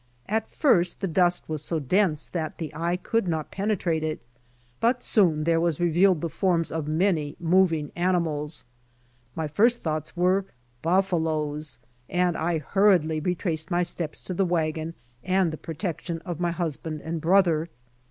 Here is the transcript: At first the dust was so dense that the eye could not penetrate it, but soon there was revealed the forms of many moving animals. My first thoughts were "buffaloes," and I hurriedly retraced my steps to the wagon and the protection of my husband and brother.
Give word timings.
At 0.27 0.49
first 0.49 0.99
the 0.99 1.07
dust 1.07 1.47
was 1.47 1.63
so 1.63 1.77
dense 1.77 2.25
that 2.27 2.57
the 2.57 2.73
eye 2.73 2.97
could 2.97 3.27
not 3.27 3.51
penetrate 3.51 4.03
it, 4.03 4.19
but 4.79 5.03
soon 5.03 5.43
there 5.43 5.61
was 5.61 5.79
revealed 5.79 6.21
the 6.21 6.27
forms 6.29 6.71
of 6.71 6.87
many 6.87 7.35
moving 7.39 7.91
animals. 7.95 8.65
My 9.35 9.47
first 9.47 9.83
thoughts 9.83 10.17
were 10.17 10.45
"buffaloes," 10.81 11.77
and 12.09 12.35
I 12.35 12.57
hurriedly 12.57 13.19
retraced 13.19 13.69
my 13.69 13.83
steps 13.83 14.23
to 14.23 14.33
the 14.33 14.43
wagon 14.43 14.95
and 15.23 15.51
the 15.53 15.57
protection 15.57 16.17
of 16.25 16.39
my 16.39 16.49
husband 16.49 17.01
and 17.01 17.21
brother. 17.21 17.69